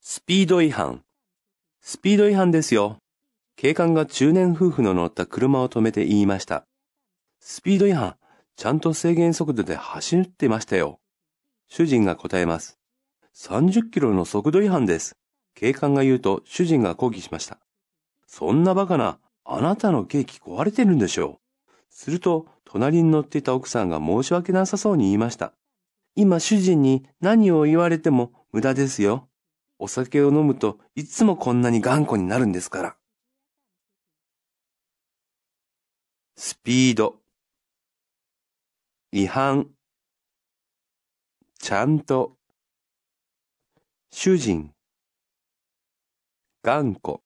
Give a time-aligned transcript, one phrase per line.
[0.00, 1.02] スピード違反。
[1.80, 2.98] スピード違反ですよ。
[3.56, 6.66] 警官が中年夫婦の乗った車を止めて言いました。
[7.40, 8.16] スピード違反、
[8.56, 11.00] ちゃんと制限速度で走ってましたよ。
[11.68, 12.78] 主人が答えます。
[13.34, 15.16] 30キロの速度違反です。
[15.54, 17.58] 警官が言うと主人が抗議しました。
[18.26, 21.72] そんなバカな、あなたのケーキ壊れてるんでしょう。
[21.88, 25.52] すると、隣に乗っていた奥さんが申し訳なさそうに言いました。
[26.14, 29.28] 今主人に何を言われても無駄ですよ。
[29.78, 32.96] お酒を飲むといつもこんなに頑固になるんですから。
[36.36, 37.16] スピード。
[39.12, 39.70] 違反。
[41.58, 42.36] ちゃんと。
[44.10, 44.72] 主人。
[46.62, 47.25] 頑固。